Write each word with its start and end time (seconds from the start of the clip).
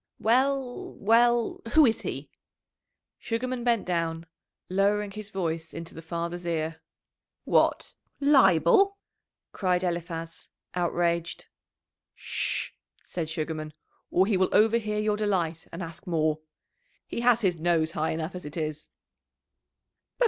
"Well, 0.17 0.95
well 0.95 1.61
who 1.73 1.85
is 1.85 2.01
he?" 2.01 2.31
Sugarman 3.19 3.63
bent 3.63 3.85
down, 3.85 4.25
lowering 4.67 5.11
his 5.11 5.29
voice 5.29 5.75
into 5.75 5.93
the 5.93 6.01
father's 6.01 6.43
ear. 6.47 6.81
"What! 7.43 7.93
Leibel!" 8.19 8.97
cried 9.51 9.83
Eliphaz, 9.83 10.49
outraged. 10.73 11.49
"Sh!" 12.15 12.71
said 13.03 13.29
Sugarman, 13.29 13.73
"or 14.09 14.25
he 14.25 14.37
will 14.37 14.49
overhear 14.51 14.97
your 14.97 15.17
delight, 15.17 15.67
and 15.71 15.83
ask 15.83 16.07
more. 16.07 16.39
He 17.05 17.21
has 17.21 17.41
his 17.41 17.59
nose 17.59 17.91
high 17.91 18.09
enough 18.09 18.33
as 18.33 18.43
it 18.43 18.57
is." 18.57 18.89